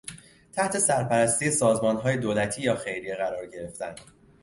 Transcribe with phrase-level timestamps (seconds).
[0.53, 3.95] تحت سرپرستی سازمانهای دولتی یا خیریه قرار گرفتن